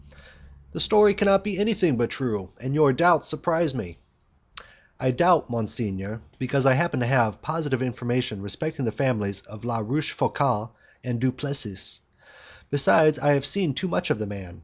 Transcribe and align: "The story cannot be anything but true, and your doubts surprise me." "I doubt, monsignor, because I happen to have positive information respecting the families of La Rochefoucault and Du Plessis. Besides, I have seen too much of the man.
"The 0.71 0.79
story 0.79 1.13
cannot 1.13 1.43
be 1.43 1.59
anything 1.59 1.95
but 1.95 2.09
true, 2.09 2.49
and 2.59 2.73
your 2.73 2.91
doubts 2.91 3.27
surprise 3.27 3.75
me." 3.75 3.99
"I 4.99 5.11
doubt, 5.11 5.51
monsignor, 5.51 6.21
because 6.39 6.65
I 6.65 6.73
happen 6.73 7.01
to 7.01 7.05
have 7.05 7.43
positive 7.43 7.83
information 7.83 8.41
respecting 8.41 8.85
the 8.85 8.91
families 8.91 9.41
of 9.41 9.63
La 9.63 9.77
Rochefoucault 9.77 10.71
and 11.03 11.21
Du 11.21 11.31
Plessis. 11.31 12.01
Besides, 12.71 13.19
I 13.19 13.33
have 13.33 13.45
seen 13.45 13.75
too 13.75 13.87
much 13.87 14.09
of 14.09 14.17
the 14.17 14.25
man. 14.25 14.59